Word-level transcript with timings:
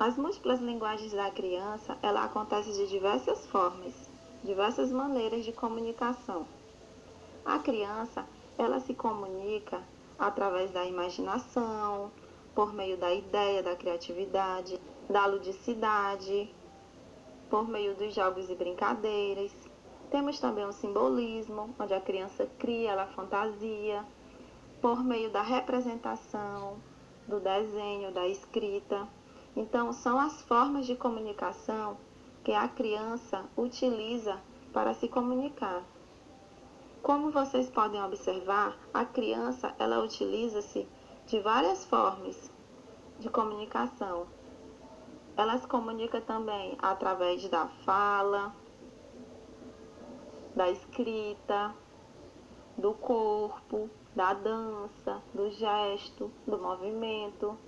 As 0.00 0.16
múltiplas 0.16 0.60
linguagens 0.60 1.10
da 1.10 1.28
criança, 1.28 1.98
ela 2.00 2.22
acontece 2.22 2.72
de 2.72 2.86
diversas 2.86 3.44
formas, 3.48 4.08
diversas 4.44 4.92
maneiras 4.92 5.44
de 5.44 5.50
comunicação. 5.50 6.46
A 7.44 7.58
criança, 7.58 8.24
ela 8.56 8.78
se 8.78 8.94
comunica 8.94 9.82
através 10.16 10.70
da 10.70 10.84
imaginação, 10.84 12.12
por 12.54 12.72
meio 12.72 12.96
da 12.96 13.12
ideia, 13.12 13.60
da 13.60 13.74
criatividade, 13.74 14.80
da 15.10 15.26
ludicidade, 15.26 16.48
por 17.50 17.66
meio 17.66 17.96
dos 17.96 18.14
jogos 18.14 18.48
e 18.48 18.54
brincadeiras. 18.54 19.52
Temos 20.12 20.38
também 20.38 20.64
o 20.64 20.72
simbolismo, 20.72 21.74
onde 21.76 21.92
a 21.92 22.00
criança 22.00 22.48
cria, 22.56 22.92
ela 22.92 23.06
fantasia, 23.08 24.06
por 24.80 25.02
meio 25.02 25.28
da 25.30 25.42
representação, 25.42 26.76
do 27.26 27.40
desenho, 27.40 28.12
da 28.12 28.28
escrita. 28.28 29.08
Então, 29.58 29.92
são 29.92 30.20
as 30.20 30.40
formas 30.42 30.86
de 30.86 30.94
comunicação 30.94 31.96
que 32.44 32.52
a 32.52 32.68
criança 32.68 33.44
utiliza 33.56 34.40
para 34.72 34.94
se 34.94 35.08
comunicar. 35.08 35.82
Como 37.02 37.32
vocês 37.32 37.68
podem 37.68 38.00
observar, 38.00 38.78
a 38.94 39.04
criança 39.04 39.74
ela 39.76 39.98
utiliza-se 39.98 40.86
de 41.26 41.40
várias 41.40 41.84
formas 41.84 42.52
de 43.18 43.28
comunicação. 43.28 44.28
Ela 45.36 45.58
se 45.58 45.66
comunica 45.66 46.20
também 46.20 46.78
através 46.80 47.48
da 47.48 47.66
fala, 47.84 48.54
da 50.54 50.70
escrita, 50.70 51.74
do 52.76 52.94
corpo, 52.94 53.90
da 54.14 54.34
dança, 54.34 55.20
do 55.34 55.50
gesto, 55.50 56.30
do 56.46 56.58
movimento. 56.58 57.58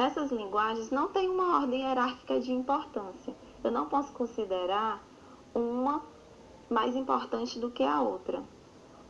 Essas 0.00 0.32
linguagens 0.32 0.90
não 0.90 1.08
têm 1.08 1.28
uma 1.28 1.58
ordem 1.58 1.82
hierárquica 1.82 2.40
de 2.40 2.50
importância. 2.50 3.36
Eu 3.62 3.70
não 3.70 3.86
posso 3.86 4.10
considerar 4.14 5.04
uma 5.54 6.02
mais 6.70 6.96
importante 6.96 7.58
do 7.58 7.70
que 7.70 7.82
a 7.82 8.00
outra. 8.00 8.42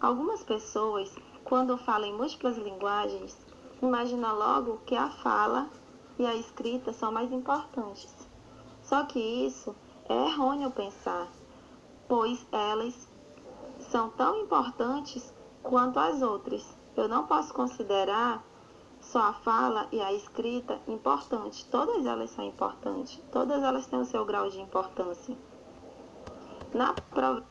Algumas 0.01 0.43
pessoas, 0.43 1.15
quando 1.45 1.79
falam 1.79 2.09
em 2.09 2.13
múltiplas 2.13 2.59
linguagens, 2.59 3.39
imaginam 3.81 4.37
logo 4.37 4.81
que 4.85 4.97
a 4.97 5.09
fala 5.11 5.71
e 6.19 6.27
a 6.27 6.35
escrita 6.35 6.93
são 6.93 7.13
mais 7.13 7.31
importantes. 7.31 8.13
Só 8.83 9.05
que 9.05 9.21
isso 9.21 9.77
é 10.09 10.27
errôneo 10.27 10.73
pensar, 10.73 11.29
pois 12.09 12.45
elas 12.51 13.09
são 13.79 14.11
tão 14.11 14.41
importantes 14.41 15.33
quanto 15.63 16.01
as 16.01 16.21
outras. 16.21 16.77
Eu 16.97 17.07
não 17.07 17.29
posso 17.29 17.55
considerar 17.55 18.45
só 19.11 19.23
a 19.23 19.33
fala 19.33 19.89
e 19.91 20.01
a 20.01 20.13
escrita 20.13 20.79
importantes. 20.87 21.65
Todas 21.65 22.07
elas 22.07 22.31
são 22.31 22.45
importantes. 22.45 23.21
Todas 23.33 23.61
elas 23.61 23.87
têm 23.87 24.01
o 24.01 24.05
seu 24.05 24.25
grau 24.25 24.49
de 24.49 24.61
importância. 24.61 25.37
Na 26.73 26.93
prova 26.93 27.45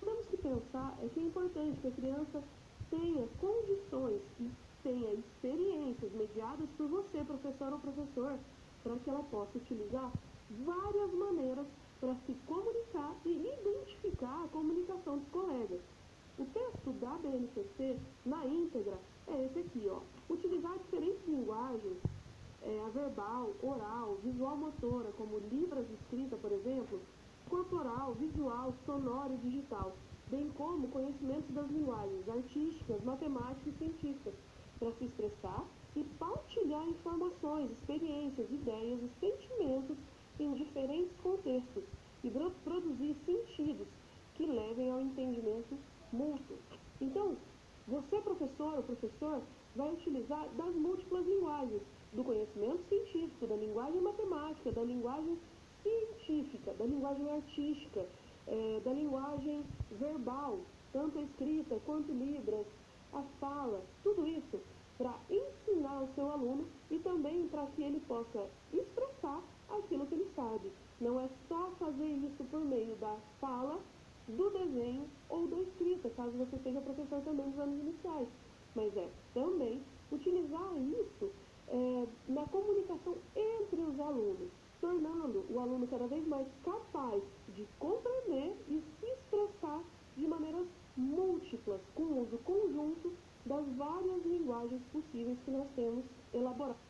temos 0.00 0.26
que 0.26 0.36
pensar 0.36 0.96
é 1.02 1.08
que 1.08 1.18
é 1.18 1.22
importante 1.24 1.80
que 1.80 1.88
a 1.88 1.90
criança 1.90 2.44
tenha 2.90 3.26
condições 3.40 4.22
e 4.38 4.48
tenha 4.84 5.14
experiências 5.14 6.12
mediadas 6.12 6.68
por 6.78 6.86
você, 6.86 7.24
professor 7.24 7.72
ou 7.72 7.80
professor, 7.80 8.38
para 8.84 8.96
que 8.96 9.10
ela 9.10 9.24
possa 9.24 9.58
utilizar 9.58 10.12
várias 10.64 11.12
maneiras 11.12 11.66
para 12.00 12.14
se 12.26 12.34
comunicar 12.46 13.14
e 13.26 13.30
identificar 13.30 14.44
a 14.44 14.48
comunicação 14.48 15.18
dos 15.18 15.28
colegas. 15.28 15.80
O 16.38 16.44
texto 16.46 16.92
da 16.92 17.10
BNCC, 17.18 17.98
na 18.24 18.46
íntegra, 18.46 18.98
é 19.28 19.44
esse 19.44 19.58
aqui, 19.58 19.86
ó. 19.90 20.00
Utilizar 20.32 20.78
diferentes 20.78 21.20
linguagens, 21.28 21.98
é, 22.62 22.82
a 22.86 22.88
verbal, 22.88 23.52
oral, 23.62 24.16
visual 24.22 24.56
motora, 24.56 25.12
como 25.18 25.38
libras 25.50 25.84
escrita, 25.90 26.36
por 26.36 26.50
exemplo, 26.52 27.00
corporal, 27.48 28.14
visual, 28.14 28.72
sonoro 28.86 29.34
e 29.34 29.50
digital, 29.50 29.94
bem 30.28 30.48
como 30.56 30.88
conhecimentos 30.88 31.50
das 31.54 31.68
linguagens 31.70 32.28
artísticas, 32.28 33.04
matemáticas 33.04 33.66
e 33.66 33.78
científicas, 33.78 34.34
para 34.78 34.92
se 34.92 35.04
expressar 35.04 35.64
e 35.94 36.04
partilhar 36.18 36.88
informações, 36.88 37.70
experiências, 37.72 38.50
ideias 38.50 39.00
e 39.02 39.10
sentimentos 39.20 39.96
em 40.42 40.54
diferentes 40.54 41.16
contextos 41.22 41.84
e 42.24 42.30
produzir 42.64 43.14
sentidos 43.24 43.86
que 44.34 44.46
levem 44.46 44.90
ao 44.90 45.00
entendimento 45.00 45.76
mútuo. 46.12 46.56
Então, 47.00 47.36
você, 47.86 48.20
professor 48.20 48.76
ou 48.76 48.82
professor, 48.82 49.42
vai 49.76 49.92
utilizar 49.92 50.48
das 50.56 50.74
múltiplas 50.74 51.26
linguagens, 51.26 51.82
do 52.12 52.24
conhecimento 52.24 52.82
científico, 52.88 53.46
da 53.46 53.56
linguagem 53.56 54.00
matemática, 54.00 54.72
da 54.72 54.82
linguagem 54.82 55.38
científica, 55.82 56.72
da 56.74 56.84
linguagem 56.84 57.30
artística, 57.30 58.06
é, 58.46 58.80
da 58.84 58.92
linguagem 58.92 59.64
verbal, 59.92 60.58
tanto 60.92 61.18
a 61.18 61.22
escrita 61.22 61.80
quanto 61.86 62.12
libras, 62.12 62.66
a 63.12 63.22
fala, 63.40 63.82
tudo 64.02 64.26
isso 64.26 64.60
para 64.98 65.14
ensinar 65.30 66.02
o 66.02 66.08
seu 66.14 66.30
aluno 66.30 66.66
e 66.90 66.98
também 66.98 67.48
para 67.48 67.64
que 67.66 67.82
ele 67.82 68.00
possa 68.06 68.46
expressar 68.72 69.42
Não 71.00 71.20
é 71.20 71.28
só 71.48 71.70
fazer 71.78 72.06
isso 72.06 72.44
por 72.50 72.60
meio 72.60 72.94
da 72.96 73.14
fala, 73.40 73.78
do 74.26 74.50
desenho 74.50 75.06
ou 75.28 75.46
da 75.48 75.58
escrita, 75.58 76.08
caso 76.10 76.32
você 76.32 76.58
seja 76.62 76.80
professor 76.80 77.20
também 77.22 77.50
dos 77.50 77.58
anos 77.58 77.80
iniciais. 77.80 78.28
Mas 78.74 78.96
é 78.96 79.08
também 79.34 79.82
utilizar 80.10 80.72
isso 80.76 81.30
é, 81.68 82.06
na 82.28 82.44
comunicação 82.46 83.16
entre 83.36 83.80
os 83.80 84.00
alunos, 84.00 84.50
tornando 84.80 85.44
o 85.50 85.60
aluno 85.60 85.86
cada 85.86 86.06
vez 86.06 86.26
mais 86.26 86.46
capaz 86.64 87.22
de 87.54 87.66
compreender 87.78 88.56
e 88.68 88.82
se 88.98 89.06
expressar 89.06 89.82
de 90.16 90.26
maneiras 90.26 90.66
múltiplas, 90.96 91.80
com 91.94 92.20
uso 92.20 92.38
conjunto 92.38 93.12
das 93.44 93.66
várias 93.76 94.24
linguagens 94.24 94.82
possíveis 94.92 95.38
que 95.44 95.50
nós 95.50 95.66
temos 95.74 96.04
elaborado. 96.32 96.89